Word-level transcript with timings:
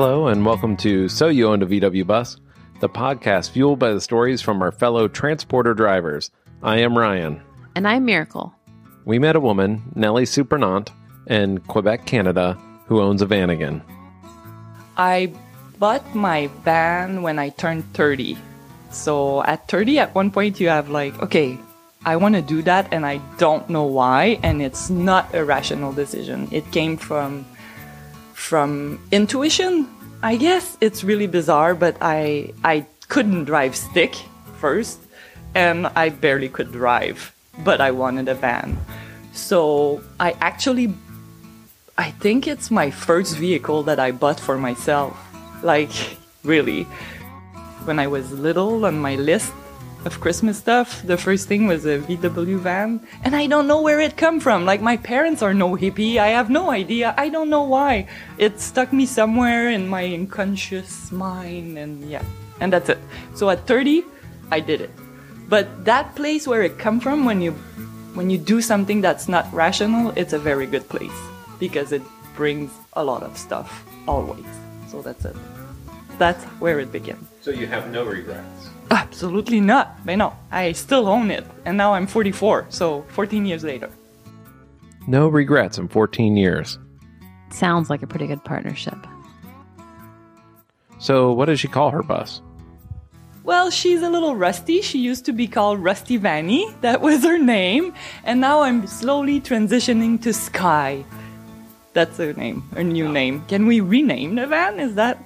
Hello, 0.00 0.28
and 0.28 0.46
welcome 0.46 0.76
to 0.76 1.08
So 1.08 1.26
You 1.26 1.48
Owned 1.48 1.64
a 1.64 1.66
VW 1.66 2.06
Bus, 2.06 2.36
the 2.78 2.88
podcast 2.88 3.50
fueled 3.50 3.80
by 3.80 3.92
the 3.92 4.00
stories 4.00 4.40
from 4.40 4.62
our 4.62 4.70
fellow 4.70 5.08
transporter 5.08 5.74
drivers. 5.74 6.30
I 6.62 6.78
am 6.78 6.96
Ryan. 6.96 7.42
And 7.74 7.84
I'm 7.84 8.04
Miracle. 8.04 8.54
We 9.06 9.18
met 9.18 9.34
a 9.34 9.40
woman, 9.40 9.82
Nellie 9.96 10.24
Supernant, 10.24 10.92
in 11.26 11.58
Quebec, 11.58 12.06
Canada, 12.06 12.56
who 12.86 13.00
owns 13.00 13.22
a 13.22 13.26
van 13.26 13.50
again. 13.50 13.82
I 14.96 15.32
bought 15.80 16.14
my 16.14 16.46
van 16.62 17.22
when 17.22 17.40
I 17.40 17.48
turned 17.48 17.92
30. 17.94 18.38
So 18.92 19.42
at 19.42 19.66
30, 19.66 19.98
at 19.98 20.14
one 20.14 20.30
point, 20.30 20.60
you 20.60 20.68
have 20.68 20.90
like, 20.90 21.20
okay, 21.24 21.58
I 22.04 22.14
want 22.14 22.36
to 22.36 22.40
do 22.40 22.62
that 22.62 22.86
and 22.92 23.04
I 23.04 23.16
don't 23.38 23.68
know 23.68 23.82
why. 23.82 24.38
And 24.44 24.62
it's 24.62 24.90
not 24.90 25.34
a 25.34 25.44
rational 25.44 25.92
decision. 25.92 26.46
It 26.52 26.70
came 26.70 26.96
from, 26.96 27.44
from 28.38 28.98
intuition, 29.10 29.86
I 30.22 30.36
guess. 30.36 30.78
It's 30.80 31.02
really 31.02 31.26
bizarre, 31.26 31.74
but 31.74 31.96
I, 32.00 32.54
I 32.64 32.86
couldn't 33.08 33.44
drive 33.44 33.74
stick 33.74 34.14
first 34.60 35.00
and 35.54 35.88
I 35.88 36.08
barely 36.08 36.48
could 36.48 36.72
drive, 36.72 37.34
but 37.64 37.80
I 37.80 37.90
wanted 37.90 38.28
a 38.28 38.34
van. 38.34 38.78
So 39.32 40.02
I 40.20 40.32
actually, 40.40 40.94
I 41.98 42.10
think 42.12 42.46
it's 42.46 42.70
my 42.70 42.90
first 42.90 43.36
vehicle 43.36 43.82
that 43.82 43.98
I 43.98 44.12
bought 44.12 44.40
for 44.40 44.56
myself. 44.56 45.18
Like, 45.62 46.16
really. 46.44 46.84
When 47.84 47.98
I 47.98 48.06
was 48.06 48.32
little 48.32 48.86
on 48.86 48.98
my 48.98 49.16
list 49.16 49.52
of 50.04 50.20
Christmas 50.20 50.58
stuff, 50.58 51.02
the 51.02 51.16
first 51.16 51.48
thing 51.48 51.66
was 51.66 51.84
a 51.84 51.98
VW 51.98 52.58
van, 52.58 53.00
and 53.24 53.34
I 53.34 53.46
don't 53.46 53.66
know 53.66 53.82
where 53.82 54.00
it 54.00 54.16
come 54.16 54.40
from. 54.40 54.64
Like 54.64 54.80
my 54.80 54.96
parents 54.96 55.42
are 55.42 55.54
no 55.54 55.76
hippie. 55.76 56.18
I 56.18 56.28
have 56.28 56.50
no 56.50 56.70
idea. 56.70 57.14
I 57.16 57.28
don't 57.28 57.50
know 57.50 57.62
why. 57.62 58.08
It 58.38 58.60
stuck 58.60 58.92
me 58.92 59.06
somewhere 59.06 59.70
in 59.70 59.88
my 59.88 60.04
unconscious 60.06 61.10
mind, 61.10 61.78
and 61.78 62.08
yeah, 62.08 62.22
and 62.60 62.72
that's 62.72 62.88
it. 62.88 62.98
So 63.34 63.50
at 63.50 63.66
30, 63.66 64.04
I 64.50 64.60
did 64.60 64.80
it. 64.80 64.90
But 65.48 65.84
that 65.84 66.14
place 66.14 66.46
where 66.46 66.62
it 66.62 66.78
come 66.78 67.00
from, 67.00 67.24
when 67.24 67.40
you 67.40 67.52
when 68.14 68.30
you 68.30 68.38
do 68.38 68.60
something 68.60 69.00
that's 69.00 69.28
not 69.28 69.46
rational, 69.52 70.12
it's 70.16 70.32
a 70.32 70.38
very 70.38 70.66
good 70.66 70.88
place 70.88 71.18
because 71.58 71.92
it 71.92 72.02
brings 72.34 72.70
a 72.94 73.04
lot 73.04 73.22
of 73.22 73.36
stuff 73.36 73.84
always. 74.06 74.46
So 74.88 75.02
that's 75.02 75.24
it. 75.24 75.36
That's 76.18 76.44
where 76.60 76.80
it 76.80 76.90
began. 76.92 77.26
So 77.42 77.50
you 77.50 77.66
have 77.66 77.90
no 77.90 78.04
regrets? 78.04 78.68
Absolutely 78.90 79.60
not. 79.60 80.04
But 80.04 80.16
no, 80.16 80.36
I 80.50 80.72
still 80.72 81.08
own 81.08 81.30
it. 81.30 81.44
And 81.64 81.76
now 81.76 81.94
I'm 81.94 82.06
44, 82.06 82.66
so 82.68 83.02
14 83.08 83.46
years 83.46 83.64
later. 83.64 83.90
No 85.06 85.28
regrets 85.28 85.78
in 85.78 85.88
14 85.88 86.36
years. 86.36 86.78
Sounds 87.50 87.88
like 87.88 88.02
a 88.02 88.06
pretty 88.06 88.26
good 88.26 88.44
partnership. 88.44 88.98
So, 90.98 91.32
what 91.32 91.46
does 91.46 91.60
she 91.60 91.68
call 91.68 91.90
her 91.90 92.02
bus? 92.02 92.42
Well, 93.44 93.70
she's 93.70 94.02
a 94.02 94.10
little 94.10 94.36
rusty. 94.36 94.82
She 94.82 94.98
used 94.98 95.24
to 95.24 95.32
be 95.32 95.46
called 95.46 95.78
Rusty 95.78 96.18
Vanny. 96.18 96.70
That 96.82 97.00
was 97.00 97.22
her 97.22 97.38
name. 97.38 97.94
And 98.24 98.40
now 98.40 98.60
I'm 98.60 98.86
slowly 98.86 99.40
transitioning 99.40 100.20
to 100.22 100.34
Sky. 100.34 101.04
That's 101.94 102.18
her 102.18 102.34
name, 102.34 102.62
her 102.74 102.84
new 102.84 103.08
name. 103.08 103.44
Can 103.48 103.66
we 103.66 103.80
rename 103.80 104.34
the 104.34 104.46
van? 104.46 104.78
Is 104.78 104.94
that. 104.96 105.18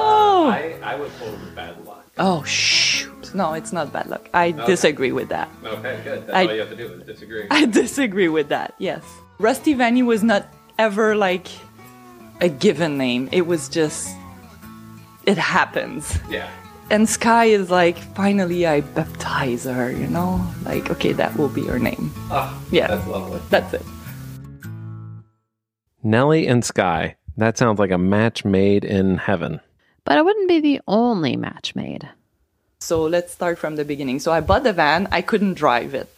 Oh! 0.00 0.48
I, 0.48 0.78
I 0.82 0.94
would 0.94 1.10
call 1.18 1.28
it 1.28 1.54
bad 1.54 1.84
luck. 1.84 2.04
Oh, 2.18 2.42
shoot. 2.44 3.34
No, 3.34 3.52
it's 3.52 3.72
not 3.72 3.92
bad 3.92 4.06
luck. 4.08 4.28
I 4.32 4.52
disagree 4.52 5.12
with 5.12 5.28
that. 5.28 5.48
Okay, 5.64 6.00
good. 6.04 6.26
That's 6.26 6.36
I- 6.36 6.46
all 6.46 6.54
you 6.54 6.60
have 6.60 6.70
to 6.70 6.76
do 6.76 6.86
is 6.92 7.02
disagree. 7.04 7.46
I 7.50 7.66
disagree 7.66 8.28
with 8.28 8.48
that, 8.48 8.74
yes. 8.78 9.02
Rusty 9.38 9.74
Vanny 9.74 10.02
was 10.02 10.22
not 10.24 10.46
ever 10.78 11.14
like 11.14 11.48
a 12.40 12.48
given 12.48 12.96
name. 12.98 13.28
It 13.32 13.46
was 13.46 13.68
just. 13.68 14.08
It 15.26 15.36
happens. 15.38 16.18
yeah. 16.30 16.48
And 16.90 17.06
Sky 17.06 17.44
is 17.44 17.68
like, 17.70 17.98
finally 18.14 18.66
I 18.66 18.80
baptize 18.80 19.64
her, 19.64 19.90
you 19.90 20.06
know? 20.06 20.40
Like, 20.64 20.90
okay, 20.90 21.12
that 21.12 21.36
will 21.36 21.50
be 21.50 21.66
her 21.66 21.78
name. 21.78 22.10
Oh, 22.30 22.58
Yeah. 22.72 22.86
That's 22.86 23.06
lovely. 23.06 23.40
That's 23.50 23.74
it. 23.74 23.82
Nellie 26.02 26.46
and 26.46 26.64
Sky. 26.64 27.16
That 27.36 27.58
sounds 27.58 27.78
like 27.78 27.90
a 27.90 27.98
match 27.98 28.44
made 28.44 28.84
in 28.84 29.18
heaven. 29.18 29.60
But 30.08 30.16
it 30.16 30.24
wouldn't 30.24 30.48
be 30.48 30.60
the 30.60 30.80
only 30.88 31.36
match 31.36 31.76
made. 31.76 32.08
So 32.80 33.02
let's 33.02 33.30
start 33.30 33.58
from 33.58 33.76
the 33.76 33.84
beginning. 33.84 34.20
So 34.20 34.32
I 34.32 34.40
bought 34.40 34.64
the 34.64 34.72
van, 34.72 35.06
I 35.12 35.20
couldn't 35.20 35.52
drive 35.52 35.92
it. 35.92 36.08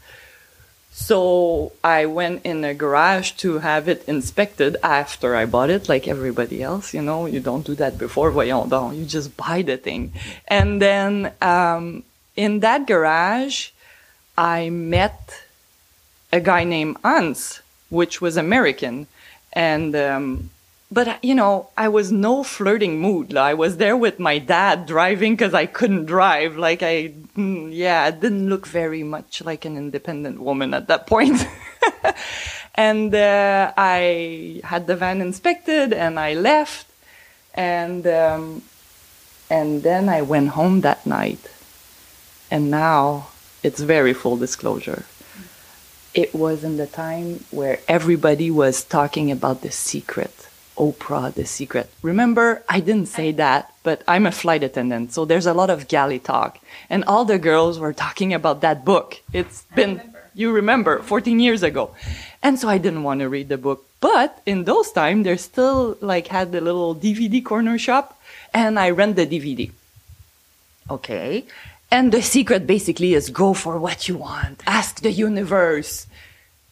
So 0.92 1.72
I 1.82 2.06
went 2.06 2.46
in 2.46 2.62
a 2.64 2.72
garage 2.72 3.32
to 3.42 3.58
have 3.58 3.88
it 3.88 4.04
inspected 4.06 4.76
after 4.84 5.34
I 5.34 5.44
bought 5.44 5.70
it, 5.70 5.88
like 5.88 6.06
everybody 6.06 6.62
else. 6.62 6.94
You 6.94 7.02
know, 7.02 7.26
you 7.26 7.40
don't 7.40 7.66
do 7.66 7.74
that 7.82 7.98
before. 7.98 8.30
Voyons 8.30 8.70
donc, 8.70 8.94
you 8.94 9.04
just 9.06 9.36
buy 9.36 9.62
the 9.62 9.76
thing. 9.76 10.12
And 10.46 10.80
then 10.80 11.32
um, 11.42 12.04
in 12.36 12.60
that 12.60 12.86
garage, 12.86 13.70
I 14.38 14.70
met 14.70 15.34
a 16.30 16.40
guy 16.40 16.62
named 16.62 16.98
Hans, 17.02 17.60
which 17.88 18.20
was 18.20 18.36
American. 18.36 19.08
And 19.52 19.96
um, 19.96 20.50
but 20.90 21.22
you 21.24 21.34
know, 21.34 21.70
I 21.76 21.88
was 21.88 22.10
no 22.10 22.42
flirting 22.42 23.00
mood. 23.00 23.36
I 23.36 23.54
was 23.54 23.76
there 23.76 23.96
with 23.96 24.18
my 24.18 24.38
dad 24.38 24.86
driving 24.86 25.34
because 25.34 25.54
I 25.54 25.66
couldn't 25.66 26.06
drive. 26.06 26.56
Like 26.56 26.82
I, 26.82 27.12
mm, 27.36 27.70
yeah, 27.72 28.02
I 28.04 28.10
didn't 28.10 28.48
look 28.48 28.66
very 28.66 29.02
much 29.02 29.42
like 29.42 29.64
an 29.64 29.76
independent 29.76 30.40
woman 30.40 30.74
at 30.74 30.88
that 30.88 31.06
point. 31.06 31.46
and 32.74 33.14
uh, 33.14 33.72
I 33.76 34.60
had 34.64 34.86
the 34.86 34.96
van 34.96 35.20
inspected, 35.20 35.92
and 35.92 36.18
I 36.18 36.34
left, 36.34 36.86
and 37.54 38.06
um, 38.06 38.62
and 39.48 39.82
then 39.82 40.08
I 40.08 40.22
went 40.22 40.50
home 40.50 40.80
that 40.80 41.06
night. 41.06 41.50
And 42.50 42.68
now 42.68 43.28
it's 43.62 43.80
very 43.80 44.12
full 44.12 44.36
disclosure 44.36 45.04
it 46.12 46.34
was 46.34 46.64
in 46.64 46.76
the 46.76 46.86
time 46.86 47.44
where 47.50 47.78
everybody 47.86 48.50
was 48.50 48.82
talking 48.82 49.30
about 49.30 49.62
the 49.62 49.70
secret. 49.70 50.39
Oprah, 50.80 51.32
the 51.34 51.44
secret. 51.44 51.90
Remember, 52.02 52.62
I 52.66 52.80
didn't 52.80 53.06
say 53.06 53.32
that, 53.32 53.72
but 53.82 54.02
I'm 54.08 54.24
a 54.24 54.32
flight 54.32 54.62
attendant, 54.62 55.12
so 55.12 55.26
there's 55.26 55.46
a 55.46 55.52
lot 55.52 55.68
of 55.68 55.88
galley 55.88 56.18
talk. 56.18 56.58
And 56.88 57.04
all 57.04 57.26
the 57.26 57.38
girls 57.38 57.78
were 57.78 57.92
talking 57.92 58.32
about 58.32 58.62
that 58.62 58.84
book. 58.84 59.20
It's 59.32 59.64
been, 59.76 60.00
you 60.34 60.50
remember, 60.50 61.02
14 61.02 61.38
years 61.38 61.62
ago. 61.62 61.94
And 62.42 62.58
so 62.58 62.66
I 62.68 62.78
didn't 62.78 63.02
want 63.02 63.20
to 63.20 63.28
read 63.28 63.50
the 63.50 63.58
book. 63.58 63.84
But 64.00 64.40
in 64.46 64.64
those 64.64 64.90
times, 64.90 65.24
they 65.24 65.36
still 65.36 65.98
like 66.00 66.28
had 66.28 66.50
the 66.52 66.62
little 66.62 66.94
DVD 66.94 67.44
corner 67.44 67.76
shop, 67.76 68.18
and 68.54 68.78
I 68.78 68.88
rent 68.90 69.16
the 69.16 69.26
DVD. 69.26 69.70
Okay. 70.90 71.44
And 71.90 72.10
the 72.10 72.22
secret 72.22 72.66
basically 72.66 73.14
is 73.14 73.28
go 73.30 73.52
for 73.52 73.78
what 73.78 74.08
you 74.08 74.16
want. 74.16 74.62
Ask 74.66 75.02
the 75.02 75.12
universe. 75.12 76.06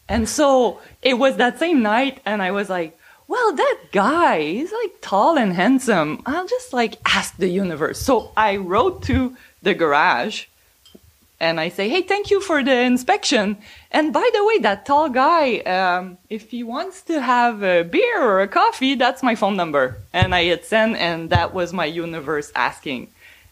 And 0.07 0.27
so 0.27 0.81
it 1.03 1.15
was 1.19 1.37
that 1.37 1.59
same 1.59 1.83
night 1.83 2.19
and 2.25 2.41
I 2.41 2.51
was 2.51 2.69
like, 2.69 2.98
well, 3.29 3.53
that 3.53 3.77
guy, 3.91 4.41
he's 4.41 4.71
like 4.71 5.01
tall 5.01 5.37
and 5.37 5.53
handsome. 5.53 6.23
I'll 6.25 6.47
just 6.47 6.73
like 6.73 6.97
ask 7.05 7.37
the 7.37 7.47
universe. 7.47 7.99
So 7.99 8.31
I 8.35 8.57
wrote 8.57 9.03
to 9.03 9.37
the 9.61 9.75
garage 9.75 10.45
and 11.39 11.59
I 11.59 11.69
say, 11.69 11.89
hey, 11.89 12.01
thank 12.01 12.31
you 12.31 12.41
for 12.41 12.63
the 12.63 12.75
inspection. 12.75 13.57
And 13.91 14.11
by 14.11 14.27
the 14.33 14.43
way, 14.43 14.57
that 14.59 14.87
tall 14.87 15.09
guy, 15.09 15.59
um, 15.59 16.17
if 16.31 16.49
he 16.49 16.63
wants 16.63 17.03
to 17.03 17.21
have 17.21 17.61
a 17.61 17.83
beer 17.83 18.19
or 18.19 18.41
a 18.41 18.47
coffee, 18.47 18.95
that's 18.95 19.21
my 19.21 19.35
phone 19.35 19.55
number. 19.55 19.97
And 20.11 20.33
I 20.33 20.45
hit 20.45 20.65
send 20.65 20.97
and 20.97 21.29
that 21.29 21.53
was 21.53 21.71
my 21.71 21.85
universe 21.85 22.51
asking. 22.55 23.09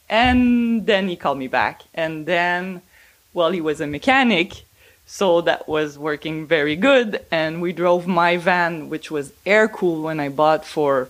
And 0.10 0.88
then 0.88 1.08
he 1.08 1.16
called 1.16 1.38
me 1.38 1.48
back. 1.48 1.84
And 1.94 2.26
then, 2.26 2.82
well, 3.32 3.52
he 3.52 3.62
was 3.62 3.80
a 3.80 3.86
mechanic. 3.86 4.64
So 5.07 5.40
that 5.41 5.68
was 5.68 5.97
working 5.97 6.45
very 6.45 6.75
good. 6.75 7.25
And 7.31 7.62
we 7.62 7.71
drove 7.71 8.06
my 8.07 8.36
van, 8.38 8.89
which 8.89 9.09
was 9.09 9.33
air 9.45 9.68
cooled 9.68 10.04
when 10.04 10.19
I 10.19 10.30
bought 10.30 10.65
for, 10.65 11.09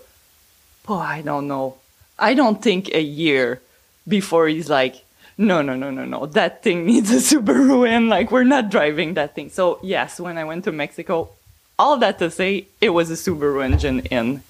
oh, 0.88 0.99
I 0.99 1.21
don't 1.21 1.47
know. 1.47 1.77
I 2.17 2.35
don't 2.35 2.61
think 2.61 2.94
a 2.94 3.01
year 3.01 3.59
before 4.07 4.47
he's 4.47 4.69
like, 4.69 5.03
no, 5.38 5.61
no, 5.61 5.75
no, 5.75 5.89
no, 5.91 6.05
no. 6.05 6.27
That 6.27 6.63
thing 6.63 6.85
needs 6.85 7.11
a 7.11 7.17
Subaru 7.17 7.88
and 7.88 8.07
like 8.07 8.31
we're 8.31 8.44
not 8.44 8.69
driving 8.69 9.15
that 9.15 9.35
thing. 9.35 9.49
So 9.49 9.79
yes, 9.83 10.19
when 10.19 10.38
I 10.38 10.45
went 10.45 10.63
to 10.65 10.71
Mexico, 10.71 11.29
all 11.77 11.97
that 11.97 12.19
to 12.19 12.31
say, 12.31 12.67
it 12.79 12.89
was 12.89 13.09
a 13.11 13.13
Subaru 13.13 13.63
engine 13.63 14.01
in. 14.01 14.43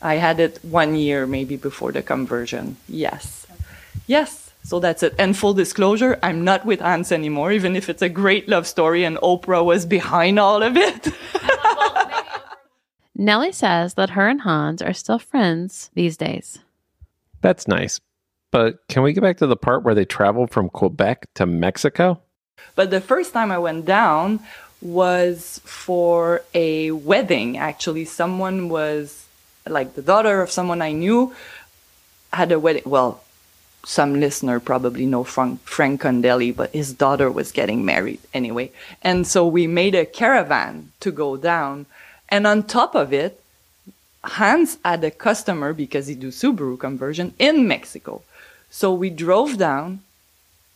I 0.00 0.14
had 0.14 0.40
it 0.40 0.58
one 0.62 0.94
year 0.96 1.26
maybe 1.26 1.56
before 1.56 1.92
the 1.92 2.02
conversion. 2.02 2.76
Yes. 2.88 3.46
Yes. 4.06 4.47
So 4.68 4.80
that's 4.80 5.02
it. 5.02 5.14
And 5.18 5.34
full 5.34 5.54
disclosure, 5.54 6.18
I'm 6.22 6.44
not 6.44 6.66
with 6.66 6.80
Hans 6.80 7.10
anymore, 7.10 7.52
even 7.52 7.74
if 7.74 7.88
it's 7.88 8.02
a 8.02 8.08
great 8.10 8.50
love 8.50 8.66
story 8.66 9.02
and 9.02 9.16
Oprah 9.16 9.64
was 9.64 9.86
behind 9.86 10.38
all 10.38 10.62
of 10.62 10.76
it. 10.76 11.08
Nellie 13.16 13.52
says 13.52 13.94
that 13.94 14.10
her 14.10 14.28
and 14.28 14.42
Hans 14.42 14.82
are 14.82 14.92
still 14.92 15.18
friends 15.18 15.90
these 15.94 16.18
days. 16.18 16.58
That's 17.40 17.66
nice. 17.66 17.98
But 18.50 18.86
can 18.88 19.02
we 19.02 19.14
get 19.14 19.22
back 19.22 19.38
to 19.38 19.46
the 19.46 19.56
part 19.56 19.84
where 19.84 19.94
they 19.94 20.04
traveled 20.04 20.50
from 20.50 20.68
Quebec 20.68 21.28
to 21.36 21.46
Mexico? 21.46 22.20
But 22.74 22.90
the 22.90 23.00
first 23.00 23.32
time 23.32 23.50
I 23.50 23.56
went 23.56 23.86
down 23.86 24.38
was 24.82 25.62
for 25.64 26.42
a 26.52 26.90
wedding, 26.90 27.56
actually. 27.56 28.04
Someone 28.04 28.68
was 28.68 29.26
like 29.66 29.94
the 29.94 30.02
daughter 30.02 30.42
of 30.42 30.50
someone 30.50 30.82
I 30.82 30.92
knew 30.92 31.34
had 32.34 32.52
a 32.52 32.60
wedding. 32.60 32.82
Well, 32.84 33.24
some 33.84 34.20
listener 34.20 34.60
probably 34.60 35.06
know 35.06 35.24
Frank, 35.24 35.60
Frank 35.62 36.02
Condelli, 36.02 36.54
but 36.54 36.70
his 36.72 36.92
daughter 36.92 37.30
was 37.30 37.52
getting 37.52 37.84
married 37.84 38.20
anyway. 38.34 38.70
And 39.02 39.26
so 39.26 39.46
we 39.46 39.66
made 39.66 39.94
a 39.94 40.04
caravan 40.04 40.92
to 41.00 41.10
go 41.10 41.36
down. 41.36 41.86
And 42.28 42.46
on 42.46 42.64
top 42.64 42.94
of 42.94 43.12
it, 43.12 43.40
Hans 44.24 44.78
had 44.84 45.02
a 45.04 45.10
customer 45.10 45.72
because 45.72 46.06
he 46.06 46.14
do 46.14 46.28
Subaru 46.28 46.78
conversion 46.78 47.34
in 47.38 47.68
Mexico. 47.68 48.22
So 48.70 48.92
we 48.92 49.10
drove 49.10 49.56
down 49.56 50.00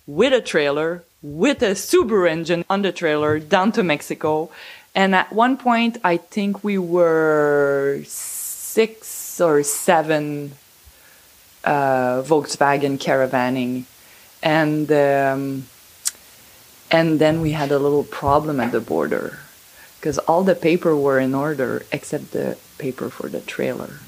with 0.07 0.33
a 0.33 0.41
trailer, 0.41 1.05
with 1.23 1.63
a 1.63 1.73
Subaru 1.73 2.31
engine 2.31 2.65
on 2.71 2.83
the 2.83 2.93
trailer 2.93 3.39
down 3.39 3.73
to 3.73 3.83
Mexico. 3.83 4.51
And 4.95 5.15
at 5.15 5.33
one 5.33 5.57
point, 5.57 5.99
I 6.05 6.17
think 6.17 6.65
we 6.65 6.79
were 6.79 8.01
six 8.05 9.41
or 9.41 9.63
seven 9.63 10.53
uh, 11.65 12.23
Volkswagen 12.23 12.99
caravanning, 12.99 13.85
and 14.43 14.91
um, 14.93 15.67
and 16.91 17.19
then 17.19 17.41
we 17.41 17.53
had 17.53 17.71
a 17.71 17.79
little 17.79 18.05
problem 18.05 18.61
at 18.61 18.73
the 18.73 18.81
border 18.81 19.39
because 19.99 20.19
all 20.19 20.43
the 20.43 20.55
paper 20.55 20.97
were 20.97 21.19
in 21.19 21.35
order 21.35 21.85
except 21.93 22.33
the 22.33 22.59
paper 22.79 23.09
for 23.09 23.29
the 23.29 23.41
trailer. 23.41 24.01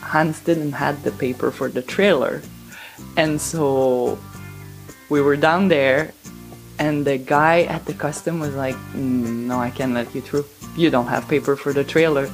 Hans 0.00 0.40
didn't 0.40 0.72
have 0.72 1.02
the 1.04 1.12
paper 1.12 1.50
for 1.50 1.68
the 1.68 1.82
trailer, 1.82 2.42
and 3.16 3.40
so 3.40 4.18
we 5.08 5.20
were 5.20 5.36
down 5.36 5.68
there, 5.68 6.12
and 6.78 7.04
the 7.04 7.18
guy 7.18 7.62
at 7.62 7.86
the 7.86 7.94
custom 7.94 8.40
was 8.40 8.54
like, 8.54 8.76
mm, 8.92 9.46
"No, 9.46 9.58
I 9.58 9.70
can't 9.70 9.94
let 9.94 10.14
you 10.14 10.20
through. 10.20 10.46
You 10.76 10.90
don't 10.90 11.06
have 11.06 11.28
paper 11.28 11.56
for 11.56 11.72
the 11.72 11.84
trailer." 11.84 12.28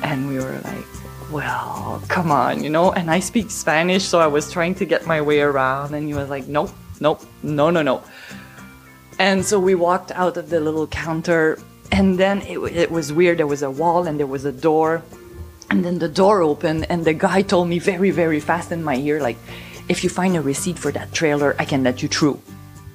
And 0.00 0.28
we 0.28 0.36
were 0.36 0.60
like, 0.62 0.97
well, 1.30 2.02
come 2.08 2.30
on, 2.30 2.62
you 2.62 2.70
know? 2.70 2.92
And 2.92 3.10
I 3.10 3.20
speak 3.20 3.50
Spanish, 3.50 4.04
so 4.04 4.20
I 4.20 4.26
was 4.26 4.50
trying 4.50 4.74
to 4.76 4.84
get 4.84 5.06
my 5.06 5.20
way 5.20 5.40
around, 5.40 5.94
and 5.94 6.06
he 6.06 6.14
was 6.14 6.28
like, 6.28 6.46
nope, 6.46 6.70
nope, 7.00 7.22
no, 7.42 7.70
no, 7.70 7.82
no. 7.82 8.02
And 9.18 9.44
so 9.44 9.58
we 9.58 9.74
walked 9.74 10.10
out 10.12 10.36
of 10.36 10.48
the 10.50 10.60
little 10.60 10.86
counter, 10.86 11.58
and 11.92 12.18
then 12.18 12.42
it, 12.42 12.58
it 12.58 12.90
was 12.90 13.12
weird. 13.12 13.38
There 13.38 13.46
was 13.46 13.62
a 13.62 13.70
wall 13.70 14.06
and 14.06 14.18
there 14.18 14.26
was 14.26 14.44
a 14.44 14.52
door, 14.52 15.02
and 15.70 15.84
then 15.84 15.98
the 15.98 16.08
door 16.08 16.42
opened, 16.42 16.86
and 16.88 17.04
the 17.04 17.14
guy 17.14 17.42
told 17.42 17.68
me 17.68 17.78
very, 17.78 18.10
very 18.10 18.40
fast 18.40 18.72
in 18.72 18.82
my 18.82 18.96
ear, 18.96 19.20
like, 19.20 19.36
if 19.88 20.04
you 20.04 20.10
find 20.10 20.36
a 20.36 20.40
receipt 20.40 20.78
for 20.78 20.92
that 20.92 21.12
trailer, 21.12 21.56
I 21.58 21.64
can 21.64 21.82
let 21.82 22.02
you 22.02 22.08
through. 22.08 22.40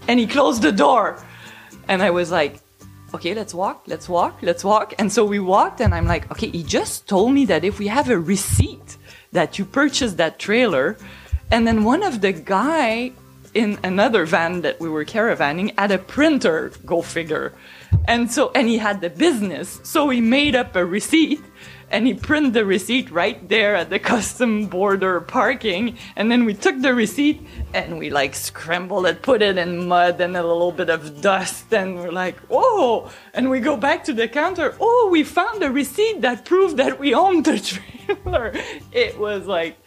And 0.07 0.19
he 0.19 0.27
closed 0.27 0.62
the 0.62 0.71
door. 0.71 1.24
And 1.88 2.01
I 2.01 2.12
was 2.12 2.31
like, 2.31 2.59
okay, 3.13 3.33
let's 3.33 3.54
walk, 3.54 3.83
let's 3.88 4.10
walk, 4.10 4.39
let's 4.42 4.63
walk. 4.63 4.94
And 4.98 5.12
so 5.12 5.24
we 5.25 5.39
walked, 5.39 5.81
and 5.81 5.94
I'm 5.94 6.06
like, 6.07 6.30
okay, 6.31 6.50
he 6.50 6.63
just 6.63 7.07
told 7.07 7.33
me 7.33 7.45
that 7.45 7.63
if 7.63 7.80
we 7.80 7.88
have 7.88 8.10
a 8.10 8.18
receipt 8.18 8.98
that 9.31 9.60
you 9.60 9.65
purchased 9.65 10.18
that 10.18 10.39
trailer, 10.39 10.98
and 11.51 11.68
then 11.68 11.83
one 11.83 12.04
of 12.04 12.21
the 12.21 12.31
guy 12.31 13.12
in 13.54 13.77
another 13.83 14.25
van 14.25 14.62
that 14.62 14.80
we 14.80 14.89
were 14.89 15.06
caravanning 15.06 15.77
had 15.77 15.92
a 15.92 15.98
printer, 15.98 16.71
go 16.86 17.01
figure. 17.01 17.54
And 18.07 18.31
so, 18.31 18.51
and 18.54 18.68
he 18.68 18.78
had 18.78 19.01
the 19.01 19.10
business, 19.10 19.80
so 19.84 20.10
he 20.10 20.22
made 20.22 20.56
up 20.56 20.75
a 20.75 20.86
receipt 20.86 21.42
and 21.94 22.07
he 22.07 22.16
printed 22.16 22.54
the 22.54 22.66
receipt 22.66 23.12
right 23.12 23.48
there 23.48 23.75
at 23.75 23.92
the 23.92 24.00
custom 24.00 24.66
border 24.66 25.22
parking. 25.22 25.95
And 26.16 26.31
then 26.31 26.44
we 26.44 26.56
took 26.56 26.81
the 26.81 26.94
receipt 26.94 27.45
and 27.72 28.00
we 28.00 28.10
like 28.10 28.34
scrambled 28.34 29.06
it, 29.06 29.22
put 29.22 29.44
it 29.44 29.60
in 29.60 29.88
mud 29.88 30.19
and 30.19 30.36
a 30.36 30.42
little 30.42 30.72
bit 30.72 30.90
of 30.90 31.22
dust. 31.22 31.72
And 31.72 31.95
we're 31.95 32.12
like, 32.12 32.38
oh, 32.50 33.12
and 33.36 33.48
we 33.48 33.60
go 33.60 33.78
back 33.78 34.04
to 34.06 34.13
the 34.13 34.28
counter. 34.28 34.75
Oh, 34.81 35.10
we 35.12 35.24
found 35.24 35.62
a 35.62 35.69
receipt 35.69 36.22
that 36.22 36.46
proved 36.46 36.78
that 36.78 37.00
we 37.00 37.13
owned 37.13 37.46
the 37.46 37.60
trailer. 38.07 38.54
It 38.92 39.19
was 39.19 39.46
like, 39.46 39.78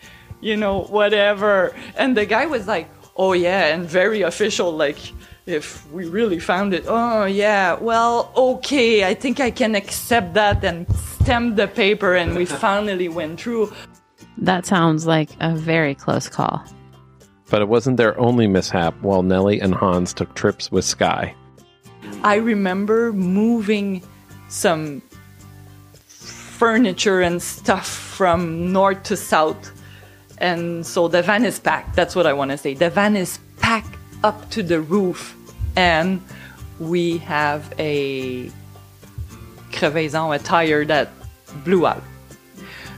you 0.41 0.57
know, 0.57 0.83
whatever. 0.83 1.75
And 1.97 2.17
the 2.17 2.25
guy 2.25 2.47
was 2.47 2.69
like, 2.69 2.89
oh 3.17 3.33
yeah, 3.33 3.75
and 3.75 3.85
very 3.85 4.23
official, 4.23 4.71
like, 4.71 4.99
if 5.47 5.91
we 5.93 6.07
really 6.07 6.41
found 6.41 6.75
it, 6.75 6.85
oh 6.89 7.25
yeah, 7.25 7.75
well, 7.75 8.33
okay, 8.37 9.05
I 9.05 9.15
think 9.15 9.41
I 9.41 9.51
can 9.51 9.75
accept 9.75 10.35
that 10.35 10.65
and 10.65 10.87
stamp 10.95 11.57
the 11.57 11.69
paper, 11.69 12.15
and 12.15 12.35
we 12.35 12.45
finally 12.67 13.09
went 13.09 13.41
through. 13.41 13.73
That 14.39 14.67
sounds 14.67 15.07
like 15.07 15.31
a 15.41 15.55
very 15.55 15.95
close 15.95 16.29
call. 16.29 16.63
But 17.49 17.63
it 17.63 17.69
wasn't 17.69 17.97
their 17.97 18.19
only 18.19 18.49
mishap 18.49 19.01
while 19.03 19.23
Nellie 19.23 19.61
and 19.61 19.73
Hans 19.73 20.13
took 20.13 20.35
trips 20.35 20.71
with 20.73 20.85
Sky. 20.85 21.35
I 22.25 22.37
remember 22.37 23.13
moving 23.13 24.03
some 24.49 25.01
furniture 26.57 27.21
and 27.21 27.41
stuff 27.41 27.87
from 27.87 28.73
north 28.73 29.05
to 29.05 29.17
south. 29.17 29.73
And 30.39 30.85
so 30.85 31.07
the 31.07 31.23
van 31.23 31.45
is 31.45 31.61
packed. 31.61 31.95
That's 31.95 32.17
what 32.17 32.27
I 32.27 32.33
want 32.33 32.51
to 32.51 32.59
say. 32.59 32.75
The 32.75 32.91
van 32.91 33.17
is 33.17 33.39
packed 33.59 33.96
up 34.27 34.51
to 34.51 34.63
the 34.63 34.81
roof. 34.81 35.37
And 35.77 36.21
we 36.81 37.19
have 37.19 37.73
a 37.79 38.51
crevaison, 39.71 40.35
a 40.35 40.39
tire 40.39 40.85
that 40.85 41.09
blew 41.65 41.87
out. 41.87 42.03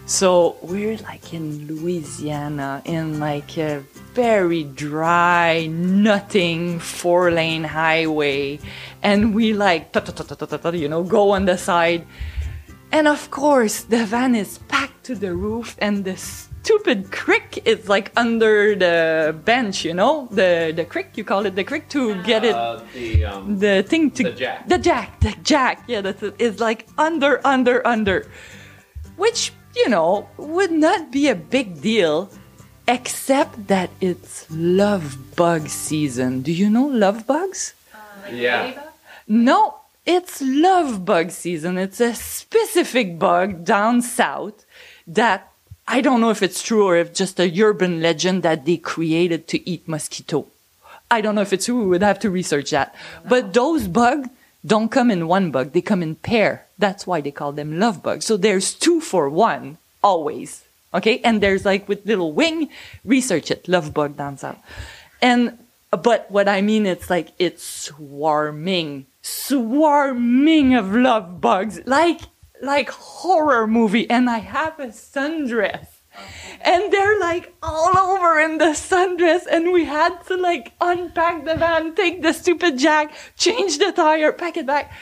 So 0.07 0.57
we're 0.63 0.97
like 1.05 1.35
in 1.35 1.69
Louisiana 1.69 2.81
in 2.87 3.21
like 3.21 3.59
a 3.59 3.85
very 4.15 4.65
dry, 4.65 5.67
nothing 5.69 6.81
four 6.81 7.31
lane 7.31 7.65
highway. 7.65 8.59
And 9.03 9.35
we 9.35 9.53
like, 9.53 9.93
you 9.93 10.89
know, 10.89 11.03
go 11.05 11.31
on 11.37 11.45
the 11.45 11.59
side. 11.59 12.07
And 12.91 13.07
of 13.07 13.31
course, 13.31 13.83
the 13.83 14.07
van 14.07 14.35
is 14.35 14.59
packed 14.73 15.05
to 15.05 15.15
the 15.15 15.35
roof 15.35 15.77
and 15.79 16.07
the 16.07 16.17
stupid 16.69 17.11
crick 17.11 17.63
is 17.65 17.89
like 17.89 18.13
under 18.15 18.77
the 18.77 19.35
bench, 19.45 19.87
you 19.89 19.95
know? 19.95 20.29
The 20.31 20.73
the 20.77 20.85
crick, 20.85 21.17
you 21.17 21.25
call 21.25 21.47
it 21.47 21.55
the 21.57 21.65
crick 21.65 21.89
to 21.97 22.23
get 22.23 22.45
it. 22.45 22.57
The, 22.93 23.25
um, 23.25 23.59
the 23.59 23.83
thing 23.91 24.11
to 24.17 24.23
The 24.25 24.33
jack. 24.33 24.69
the 24.69 24.79
jack 24.79 25.09
the 25.21 25.35
jack. 25.43 25.77
Yeah 25.89 26.03
that's 26.03 26.23
it. 26.23 26.35
Is 26.39 26.61
like 26.61 26.81
under 26.99 27.41
under 27.55 27.77
under. 27.87 28.29
Which 29.17 29.53
you 29.81 29.89
know 29.89 30.29
would 30.37 30.75
not 30.87 31.11
be 31.11 31.29
a 31.29 31.35
big 31.57 31.81
deal 31.81 32.29
except 32.87 33.69
that 33.73 33.89
it's 34.01 34.45
love 34.51 35.17
bug 35.37 35.69
season. 35.69 36.43
Do 36.43 36.53
you 36.53 36.69
know 36.69 36.87
love 36.87 37.27
bugs? 37.27 37.73
Yeah. 38.29 38.77
no 39.27 39.61
it's 40.05 40.41
love 40.43 41.05
bug 41.05 41.31
season. 41.31 41.79
It's 41.79 42.01
a 42.01 42.13
specific 42.15 43.19
bug 43.19 43.65
down 43.65 44.03
south 44.03 44.67
that 45.07 45.49
i 45.89 46.01
don't 46.01 46.21
know 46.21 46.31
if 46.31 46.43
it's 46.43 46.63
true 46.63 46.85
or 46.85 46.97
if 46.97 47.13
just 47.13 47.41
a 47.41 47.51
urban 47.61 48.01
legend 48.01 48.43
that 48.43 48.65
they 48.65 48.77
created 48.77 49.49
to 49.49 49.59
eat 49.69 49.89
mosquito 49.89 50.47
I 51.11 51.21
don't 51.21 51.35
know 51.35 51.41
if 51.41 51.53
it's 51.53 51.67
true. 51.67 51.81
We 51.81 51.87
would 51.87 52.03
have 52.03 52.19
to 52.21 52.31
research 52.31 52.71
that. 52.71 52.95
But 53.27 53.55
those 53.55 53.89
bugs 53.89 54.29
don't 54.65 54.91
come 54.91 55.11
in 55.11 55.29
one 55.29 55.51
bug. 55.51 55.73
They 55.73 55.81
come 55.81 56.03
in 56.03 56.17
pair. 56.17 56.67
That's 56.79 57.07
why 57.07 57.21
they 57.21 57.31
call 57.31 57.53
them 57.53 57.79
love 57.79 58.03
bugs. 58.03 58.27
So 58.27 58.37
there's 58.37 58.75
two 58.75 59.01
for 59.01 59.29
one 59.29 59.79
always. 60.03 60.65
Okay. 60.93 61.21
And 61.21 61.41
there's 61.41 61.65
like 61.65 61.89
with 61.89 62.05
little 62.05 62.33
wing, 62.33 62.69
research 63.05 63.51
it. 63.51 63.69
Love 63.69 63.95
bug 63.95 64.17
down 64.17 64.37
south. 64.39 64.59
And, 65.23 65.59
but 65.91 66.31
what 66.31 66.49
I 66.49 66.61
mean, 66.61 66.85
it's 66.85 67.09
like 67.09 67.33
it's 67.39 67.63
swarming, 67.63 69.07
swarming 69.23 70.75
of 70.75 70.95
love 70.95 71.41
bugs, 71.41 71.81
like, 71.87 72.21
like 72.63 72.91
horror 72.91 73.67
movie. 73.67 74.09
And 74.09 74.29
I 74.29 74.39
have 74.39 74.79
a 74.79 74.89
sundress. 74.89 75.87
And 76.61 76.93
they're 76.93 77.19
like 77.21 77.55
all 77.63 77.97
over 77.97 78.41
in 78.41 78.59
the 78.59 78.73
sundress 78.75 79.47
and 79.49 79.73
we 79.73 79.85
had 79.85 80.21
to 80.27 80.37
like 80.37 80.73
unpack 80.81 81.45
the 81.45 81.55
van 81.55 81.95
take 81.95 82.23
the 82.23 82.33
stupid 82.33 82.77
jack 82.77 83.15
change 83.37 83.79
the 83.79 83.93
tire 83.93 84.33
pack 84.33 84.57
it 84.57 84.67
back. 84.67 84.93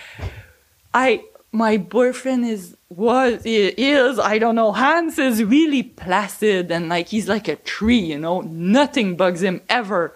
I 0.93 1.23
my 1.53 1.79
boyfriend 1.79 2.45
is 2.45 2.77
was 2.91 3.41
is 3.47 4.19
i 4.19 4.39
don't 4.39 4.55
know 4.55 4.73
hans 4.73 5.19
is 5.19 5.43
really 5.43 5.83
placid 5.83 6.71
and 6.71 6.91
like 6.91 7.09
he's 7.09 7.29
like 7.29 7.49
a 7.49 7.57
tree 7.57 7.99
you 7.99 8.19
know? 8.19 8.43
Nothing 8.43 9.17
bugs 9.17 9.43
him 9.43 9.63
ever. 9.71 10.15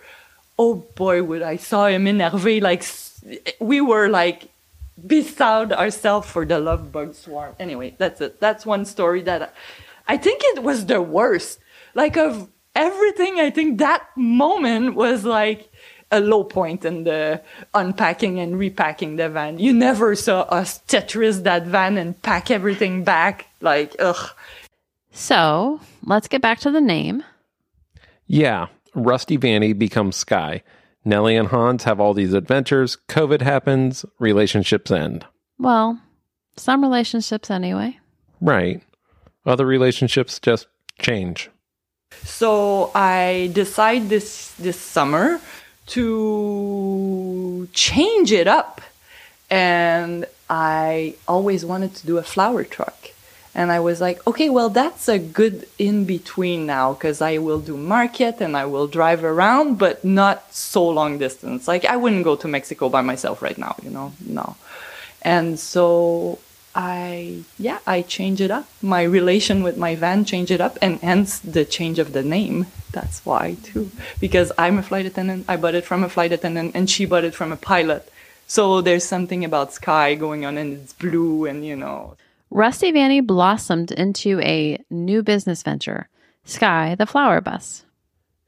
Oh 0.59 0.75
boy 0.94 1.23
would 1.23 1.40
i 1.40 1.56
saw 1.56 1.87
him 1.87 2.04
enervé 2.04 2.61
like 2.61 2.85
we 3.59 3.80
were 3.80 4.09
like 4.09 4.50
beside 5.07 5.73
ourselves 5.73 6.28
for 6.28 6.45
the 6.45 6.59
love 6.59 6.92
bug 6.92 7.14
swarm 7.14 7.54
anyway 7.59 7.95
that's 7.99 8.21
it 8.21 8.40
that's 8.40 8.66
one 8.66 8.85
story 8.85 9.23
that 9.23 9.42
I, 9.42 10.14
I 10.14 10.16
think 10.16 10.42
it 10.45 10.62
was 10.62 10.87
the 10.87 11.02
worst 11.02 11.61
like 11.95 12.16
of 12.16 12.49
everything 12.75 13.40
i 13.40 13.50
think 13.50 13.78
that 13.78 14.07
moment 14.16 14.95
was 14.95 15.25
like 15.25 15.71
a 16.12 16.21
low 16.21 16.42
point 16.42 16.85
in 16.85 17.04
the 17.04 17.40
unpacking 17.75 18.40
and 18.40 18.59
repacking 18.59 19.16
the 19.16 19.28
van 19.28 19.59
you 19.59 19.73
never 19.73 20.14
saw 20.14 20.42
us 20.42 20.80
tetris 20.88 21.42
that 21.45 21.66
van 21.66 21.99
and 21.99 22.21
pack 22.23 22.50
everything 22.50 23.04
back 23.04 23.47
like 23.61 23.95
ugh 23.99 24.30
So 25.12 25.80
let's 26.04 26.28
get 26.28 26.40
back 26.40 26.61
to 26.61 26.71
the 26.71 26.80
name. 26.80 27.25
Yeah. 28.26 28.66
Rusty 28.95 29.37
Vanny 29.37 29.73
becomes 29.73 30.16
Sky. 30.16 30.62
Nellie 31.04 31.37
and 31.37 31.49
Hans 31.49 31.85
have 31.85 32.00
all 32.00 32.14
these 32.14 32.35
adventures. 32.35 32.99
COVID 33.09 33.40
happens. 33.40 34.04
Relationships 34.19 34.90
end. 34.90 35.25
Well, 35.59 36.00
some 36.57 36.83
relationships 36.83 37.50
anyway. 37.50 37.99
Right. 38.40 38.83
Other 39.47 39.66
relationships 39.66 40.38
just 40.38 40.66
change. 40.99 41.50
So 42.25 42.90
I 42.95 43.50
decide 43.54 44.09
this 44.09 44.52
this 44.59 44.78
summer 44.78 45.40
to 45.88 47.69
change 47.73 48.33
it 48.33 48.47
up. 48.47 48.80
And 49.50 50.26
I 50.49 51.14
always 51.26 51.64
wanted 51.64 51.95
to 51.97 52.07
do 52.07 52.19
a 52.19 52.23
flower 52.23 52.64
truck. 52.64 53.11
And 53.54 53.73
I 53.73 53.80
was 53.80 54.00
like, 54.00 54.25
okay, 54.26 54.49
well, 54.49 54.69
that's 54.69 55.09
a 55.09 55.19
good 55.19 55.66
in 55.78 56.04
between 56.04 56.66
now 56.66 56.92
because 56.92 57.21
I 57.21 57.38
will 57.38 57.61
do 57.61 57.76
market 57.76 58.40
and 58.40 58.57
I 58.57 58.66
will 58.66 58.87
drive 58.87 59.25
around, 59.25 59.78
but 59.78 60.04
not 60.04 60.54
so 60.54 60.88
long 60.88 61.19
distance. 61.19 61.66
Like, 61.66 61.85
I 61.85 61.97
wouldn't 61.97 62.25
go 62.25 62.37
to 62.37 62.47
Mexico 62.47 62.88
by 62.88 63.00
myself 63.02 63.42
right 63.42 63.59
now, 63.59 63.75
you 63.83 63.90
know? 63.90 64.12
No. 64.25 64.57
And 65.23 65.59
so 65.59 66.38
I, 66.75 67.42
yeah, 67.59 67.80
I 67.87 68.02
change 68.02 68.40
it 68.40 68.50
up. 68.50 68.69
My 68.80 69.02
relation 69.02 69.62
with 69.62 69.76
my 69.76 69.97
van 69.97 70.25
change 70.25 70.50
it 70.52 70.61
up, 70.61 70.78
and 70.80 71.00
hence 71.00 71.40
the 71.40 71.64
change 71.64 71.99
of 71.99 72.12
the 72.12 72.23
name. 72.23 72.66
That's 72.92 73.25
why, 73.26 73.57
too. 73.62 73.90
Because 74.21 74.52
I'm 74.57 74.78
a 74.78 74.83
flight 74.83 75.07
attendant, 75.07 75.47
I 75.49 75.57
bought 75.57 75.75
it 75.75 75.85
from 75.85 76.04
a 76.04 76.09
flight 76.09 76.33
attendant, 76.33 76.76
and 76.76 76.88
she 76.88 77.04
bought 77.04 77.25
it 77.25 77.35
from 77.35 77.50
a 77.50 77.57
pilot. 77.57 78.11
So 78.47 78.80
there's 78.80 79.04
something 79.04 79.45
about 79.45 79.73
sky 79.73 80.14
going 80.14 80.45
on, 80.45 80.57
and 80.57 80.73
it's 80.75 80.92
blue, 80.92 81.47
and 81.47 81.66
you 81.66 81.76
know. 81.76 82.16
Rusty 82.50 82.90
Vanny 82.90 83.21
blossomed 83.21 83.92
into 83.92 84.40
a 84.40 84.83
new 84.90 85.23
business 85.23 85.62
venture, 85.62 86.09
Sky 86.45 86.97
the 86.97 87.07
Flower 87.07 87.40
Bus. 87.40 87.85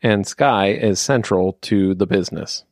And 0.03 0.27
Sky 0.27 0.73
is 0.73 0.99
central 0.99 1.57
to 1.63 1.95
the 1.95 2.07
business. 2.07 2.65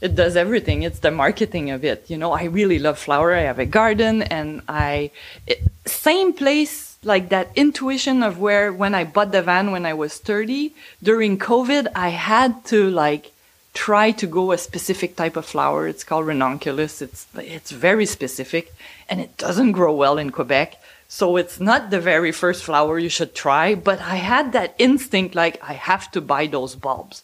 It 0.00 0.14
does 0.14 0.36
everything. 0.36 0.82
It's 0.82 1.00
the 1.00 1.10
marketing 1.10 1.72
of 1.72 1.84
it. 1.84 2.08
You 2.08 2.18
know, 2.18 2.30
I 2.30 2.44
really 2.44 2.78
love 2.78 2.98
flower. 2.98 3.34
I 3.34 3.40
have 3.40 3.58
a 3.58 3.66
garden 3.66 4.22
and 4.22 4.62
I, 4.68 5.10
it, 5.44 5.60
same 5.86 6.32
place, 6.32 6.98
like 7.02 7.30
that 7.30 7.50
intuition 7.56 8.22
of 8.22 8.38
where 8.38 8.72
when 8.72 8.94
I 8.94 9.02
bought 9.02 9.32
the 9.32 9.42
van 9.42 9.72
when 9.72 9.84
I 9.84 9.94
was 9.94 10.18
30, 10.18 10.72
during 11.02 11.36
COVID, 11.36 11.88
I 11.96 12.10
had 12.10 12.64
to 12.66 12.88
like 12.90 13.32
try 13.76 14.10
to 14.10 14.26
go 14.26 14.52
a 14.52 14.58
specific 14.58 15.16
type 15.16 15.36
of 15.36 15.44
flower. 15.44 15.86
It's 15.86 16.02
called 16.02 16.26
ranunculus. 16.26 17.02
It's, 17.02 17.26
it's 17.34 17.70
very 17.70 18.06
specific 18.06 18.74
and 19.08 19.20
it 19.20 19.36
doesn't 19.36 19.72
grow 19.72 19.94
well 19.94 20.16
in 20.16 20.30
Quebec. 20.30 20.82
So 21.08 21.36
it's 21.36 21.60
not 21.60 21.90
the 21.90 22.00
very 22.00 22.32
first 22.32 22.64
flower 22.64 22.98
you 22.98 23.10
should 23.10 23.34
try, 23.34 23.74
but 23.74 24.00
I 24.00 24.16
had 24.16 24.52
that 24.52 24.74
instinct 24.78 25.34
like 25.34 25.62
I 25.62 25.74
have 25.74 26.10
to 26.12 26.20
buy 26.22 26.46
those 26.46 26.74
bulbs. 26.74 27.22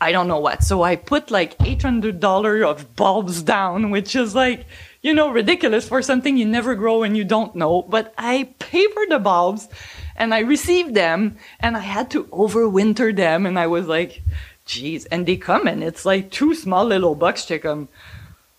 I 0.00 0.10
don't 0.12 0.26
know 0.26 0.40
what. 0.40 0.64
So 0.64 0.82
I 0.82 0.96
put 0.96 1.30
like 1.30 1.58
$800 1.58 2.66
of 2.66 2.96
bulbs 2.96 3.42
down, 3.42 3.90
which 3.90 4.16
is 4.16 4.34
like, 4.34 4.64
you 5.02 5.12
know, 5.12 5.30
ridiculous 5.30 5.86
for 5.86 6.00
something 6.00 6.38
you 6.38 6.46
never 6.46 6.74
grow 6.74 7.02
and 7.02 7.14
you 7.14 7.24
don't 7.24 7.54
know. 7.54 7.82
But 7.82 8.14
I 8.16 8.54
papered 8.58 9.10
the 9.10 9.18
bulbs 9.18 9.68
and 10.16 10.32
I 10.32 10.40
received 10.40 10.94
them 10.94 11.36
and 11.60 11.76
I 11.76 11.80
had 11.80 12.10
to 12.12 12.24
overwinter 12.24 13.14
them. 13.14 13.44
And 13.44 13.58
I 13.58 13.66
was 13.66 13.86
like, 13.86 14.22
geez. 14.70 15.06
And 15.06 15.26
they 15.26 15.36
come 15.36 15.66
and 15.66 15.82
it's 15.82 16.04
like 16.04 16.30
two 16.30 16.54
small 16.54 16.84
little 16.84 17.14
bucks 17.14 17.44
chicken 17.44 17.88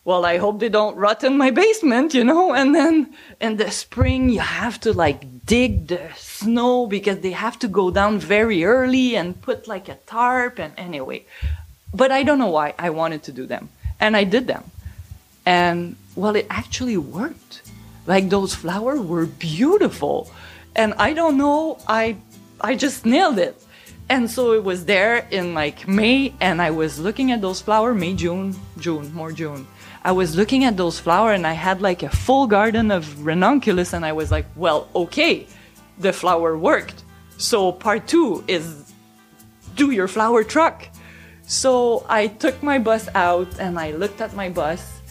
well, 0.04 0.26
I 0.26 0.38
hope 0.38 0.60
they 0.60 0.70
don't 0.70 0.96
rot 0.96 1.24
in 1.24 1.38
my 1.38 1.52
basement, 1.52 2.16
you 2.16 2.24
know? 2.24 2.54
And 2.56 2.74
then 2.74 3.14
in 3.40 3.58
the 3.58 3.70
spring, 3.70 4.30
you 4.30 4.40
have 4.40 4.80
to 4.82 4.94
like 4.94 5.46
dig 5.46 5.88
the 5.88 6.10
snow 6.16 6.88
because 6.88 7.20
they 7.20 7.32
have 7.32 7.60
to 7.60 7.68
go 7.68 7.92
down 7.92 8.18
very 8.18 8.64
early 8.64 9.16
and 9.16 9.40
put 9.40 9.68
like 9.68 9.90
a 9.90 9.96
tarp. 10.08 10.58
And 10.58 10.74
anyway, 10.76 11.26
but 11.94 12.12
I 12.12 12.24
don't 12.24 12.40
know 12.40 12.50
why 12.50 12.74
I 12.80 12.90
wanted 12.90 13.22
to 13.24 13.32
do 13.32 13.46
them. 13.46 13.70
And 14.00 14.18
I 14.18 14.24
did 14.24 14.48
them. 14.48 14.64
And 15.46 15.96
well, 16.16 16.36
it 16.36 16.48
actually 16.50 16.98
worked. 16.98 17.62
Like 18.08 18.30
those 18.30 18.56
flowers 18.56 19.02
were 19.02 19.28
beautiful. 19.28 20.32
And 20.76 20.96
I 20.96 21.14
don't 21.14 21.38
know, 21.38 21.78
I, 21.88 22.18
I 22.60 22.74
just 22.74 23.06
nailed 23.06 23.38
it. 23.38 23.62
And 24.10 24.30
so 24.30 24.54
it 24.54 24.64
was 24.64 24.86
there 24.86 25.26
in 25.32 25.54
like 25.54 25.88
May, 25.88 26.34
and 26.42 26.62
I 26.62 26.72
was 26.72 27.00
looking 27.00 27.32
at 27.32 27.42
those 27.42 27.62
flowers, 27.62 27.98
May, 27.98 28.14
June, 28.14 28.56
June, 28.78 29.14
more 29.14 29.32
June 29.32 29.66
I 30.04 30.14
was 30.14 30.36
looking 30.36 30.64
at 30.64 30.78
those 30.78 31.00
flowers 31.00 31.36
and 31.36 31.46
I 31.46 31.54
had 31.54 31.82
like 31.82 32.02
a 32.02 32.10
full 32.10 32.48
garden 32.48 32.90
of 32.90 33.24
ranunculus 33.24 33.94
and 33.94 34.04
I 34.04 34.14
was 34.14 34.32
like, 34.32 34.48
well, 34.56 34.90
okay, 34.96 35.46
the 36.00 36.12
flower 36.12 36.58
worked. 36.58 37.04
So 37.38 37.72
part 37.72 38.08
two 38.08 38.44
is 38.48 38.94
do 39.76 39.92
your 39.92 40.08
flower 40.08 40.44
truck. 40.44 40.88
So 41.44 42.04
I 42.10 42.28
took 42.28 42.64
my 42.64 42.80
bus 42.80 43.10
out 43.14 43.60
and 43.60 43.80
I 43.80 43.92
looked 43.92 44.22
at 44.22 44.34
my 44.36 44.50
bus 44.50 45.02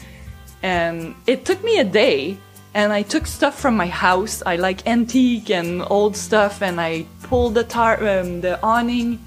and 0.63 1.15
it 1.27 1.45
took 1.45 1.63
me 1.63 1.79
a 1.79 1.85
day 1.85 2.37
and 2.75 2.93
I 2.93 3.03
took 3.03 3.27
stuff 3.27 3.59
from 3.59 3.77
my 3.77 3.87
house. 3.87 4.43
I 4.47 4.57
like 4.57 4.87
antique 4.87 5.51
and 5.51 5.83
old 5.91 6.17
stuff 6.17 6.63
and 6.63 6.81
I 6.81 7.07
pulled 7.23 7.55
the 7.55 7.65
tar- 7.65 8.03
um, 8.07 8.41
the 8.41 8.63
awning 8.63 9.19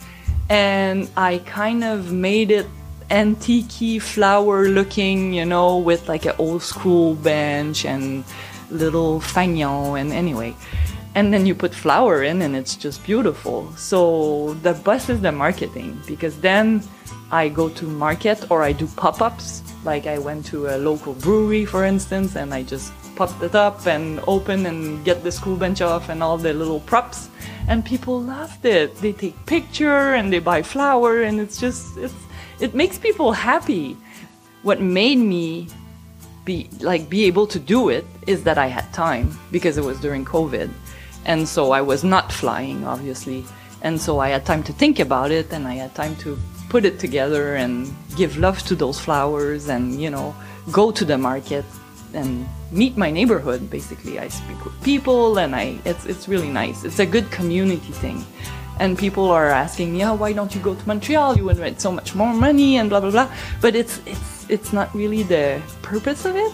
and 0.50 1.10
I 1.18 1.40
kind 1.40 1.84
of 1.84 2.12
made 2.12 2.52
it 2.52 2.68
antique 3.10 4.02
flower 4.02 4.68
looking, 4.68 5.34
you 5.34 5.46
know, 5.46 5.78
with 5.78 6.08
like 6.08 6.26
an 6.26 6.36
old 6.38 6.64
school 6.64 7.16
bench 7.16 7.86
and 7.86 8.24
little 8.72 9.20
fagnon 9.20 10.00
and 10.00 10.14
anyway. 10.14 10.56
And 11.16 11.32
then 11.32 11.46
you 11.46 11.54
put 11.54 11.76
flower 11.76 12.24
in 12.24 12.42
and 12.42 12.56
it's 12.56 12.76
just 12.76 13.04
beautiful. 13.04 13.72
So 13.76 14.56
the 14.64 14.74
bus 14.74 15.10
is 15.10 15.22
the 15.22 15.32
marketing 15.32 16.02
because 16.08 16.40
then 16.40 16.82
I 17.32 17.50
go 17.50 17.70
to 17.70 17.86
market 17.86 18.50
or 18.50 18.64
I 18.64 18.72
do 18.72 18.88
pop-ups. 18.96 19.62
Like 19.84 20.08
I 20.08 20.18
went 20.18 20.46
to 20.48 20.68
a 20.68 20.78
local 20.78 21.14
brewery, 21.14 21.66
for 21.66 21.84
instance, 21.84 22.36
and 22.36 22.54
I 22.54 22.64
just 22.64 22.92
popped 23.16 23.42
it 23.44 23.56
up 23.56 23.86
and 23.88 24.20
open 24.28 24.66
and 24.66 25.04
get 25.06 25.24
the 25.24 25.32
school 25.32 25.56
bench 25.56 25.82
off 25.82 26.10
and 26.10 26.22
all 26.24 26.38
the 26.38 26.54
little 26.54 26.80
props. 26.82 27.30
And 27.68 27.86
people 27.86 28.22
loved 28.22 28.66
it. 28.66 28.96
They 28.98 29.14
take 29.14 29.46
picture 29.46 30.14
and 30.14 30.32
they 30.32 30.40
buy 30.40 30.62
flower 30.62 31.24
and 31.24 31.40
it's 31.40 31.58
just 31.58 31.98
it's 31.98 32.14
it 32.60 32.74
makes 32.74 32.98
people 32.98 33.32
happy. 33.32 33.98
What 34.64 34.82
made 34.82 35.18
me 35.18 35.68
be 36.46 36.70
like 36.82 37.10
be 37.10 37.26
able 37.26 37.48
to 37.48 37.60
do 37.60 37.90
it 37.90 38.06
is 38.28 38.44
that 38.44 38.58
I 38.58 38.68
had 38.68 38.92
time 38.94 39.38
because 39.52 39.78
it 39.78 39.84
was 39.84 40.00
during 40.00 40.26
COVID. 40.26 40.70
And 41.26 41.48
so 41.48 41.72
I 41.72 41.82
was 41.82 42.04
not 42.04 42.32
flying, 42.32 42.86
obviously. 42.86 43.46
And 43.82 44.00
so 44.00 44.20
I 44.20 44.30
had 44.30 44.46
time 44.46 44.64
to 44.64 44.74
think 44.74 45.00
about 45.00 45.32
it 45.32 45.52
and 45.52 45.68
I 45.68 45.76
had 45.76 45.94
time 45.96 46.16
to 46.18 46.38
put 46.70 46.86
it 46.86 47.00
together 47.00 47.56
and 47.56 47.94
give 48.16 48.38
love 48.38 48.60
to 48.64 48.76
those 48.76 49.00
flowers 49.00 49.70
and, 49.70 50.02
you 50.02 50.10
know, 50.10 50.36
go 50.72 50.92
to 50.92 51.06
the 51.06 51.18
market 51.18 51.66
and 52.14 52.48
meet 52.72 52.98
my 52.98 53.12
neighborhood 53.12 53.70
basically. 53.70 54.20
I 54.20 54.28
speak 54.28 54.64
with 54.64 54.82
people 54.84 55.38
and 55.38 55.56
I 55.56 55.80
it's 55.86 56.06
it's 56.06 56.28
really 56.28 56.50
nice. 56.50 56.84
It's 56.84 57.00
a 57.00 57.06
good 57.06 57.30
community 57.32 57.94
thing 57.94 58.26
and 58.80 58.98
people 58.98 59.30
are 59.30 59.50
asking 59.50 59.94
me, 59.94 60.04
oh, 60.04 60.14
why 60.16 60.34
don't 60.34 60.54
you 60.56 60.62
go 60.62 60.76
to 60.76 60.88
Montreal? 60.88 61.38
You 61.38 61.46
would 61.46 61.60
make 61.60 61.80
so 61.80 61.92
much 61.92 62.16
more 62.16 62.34
money 62.34 62.78
and 62.78 62.90
blah 62.90 63.00
blah 63.00 63.12
blah. 63.12 63.32
But 63.62 63.76
it's 63.76 64.02
it's 64.06 64.50
it's 64.50 64.74
not 64.74 64.94
really 64.96 65.24
the 65.24 65.62
purpose 65.82 66.26
of 66.26 66.36
it. 66.36 66.52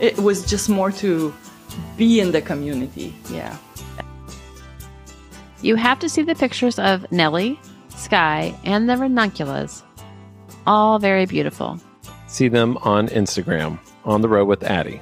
It 0.00 0.18
was 0.18 0.44
just 0.44 0.68
more 0.68 0.90
to 0.92 1.32
be 1.96 2.20
in 2.20 2.32
the 2.32 2.42
community. 2.42 3.14
Yeah. 3.30 3.56
You 5.62 5.76
have 5.76 5.98
to 6.00 6.08
see 6.08 6.22
the 6.22 6.34
pictures 6.34 6.78
of 6.78 7.10
Nellie, 7.10 7.58
Sky, 7.88 8.54
and 8.64 8.88
the 8.88 8.96
ranunculus. 8.98 9.82
All 10.66 10.98
very 10.98 11.24
beautiful. 11.24 11.80
See 12.26 12.48
them 12.48 12.76
on 12.78 13.08
Instagram, 13.08 13.78
on 14.04 14.20
the 14.20 14.28
road 14.28 14.46
with 14.46 14.62
Addie. 14.62 15.00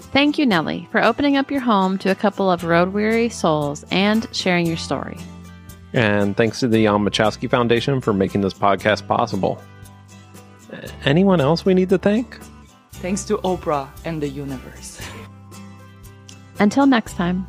Thank 0.00 0.38
you, 0.38 0.46
Nellie, 0.46 0.88
for 0.90 1.02
opening 1.02 1.36
up 1.36 1.50
your 1.50 1.60
home 1.60 1.98
to 1.98 2.10
a 2.10 2.14
couple 2.14 2.50
of 2.50 2.64
road 2.64 2.92
weary 2.92 3.28
souls 3.28 3.84
and 3.90 4.26
sharing 4.32 4.66
your 4.66 4.76
story. 4.76 5.18
And 5.92 6.36
thanks 6.36 6.60
to 6.60 6.68
the 6.68 6.84
Jan 6.84 7.00
Machowski 7.00 7.48
Foundation 7.50 8.00
for 8.00 8.12
making 8.12 8.40
this 8.40 8.54
podcast 8.54 9.06
possible. 9.06 9.62
Anyone 11.04 11.40
else 11.40 11.64
we 11.64 11.74
need 11.74 11.88
to 11.90 11.98
thank? 11.98 12.38
Thanks 12.92 13.24
to 13.24 13.38
Oprah 13.38 13.88
and 14.04 14.20
the 14.20 14.28
universe. 14.28 15.00
Until 16.58 16.86
next 16.86 17.14
time. 17.14 17.46